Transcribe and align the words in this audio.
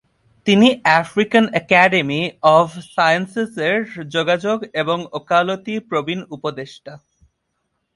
তিনি 0.47 0.67
African 0.99 1.45
academy 1.51 2.21
of 2.55 2.67
সায়েন্সেসের 2.95 3.75
যোগাযোগ 4.15 4.57
এবং 4.73 4.97
ওকালতি 5.11 5.75
প্রবীন 5.89 6.19
উপদেষ্টা। 6.29 6.93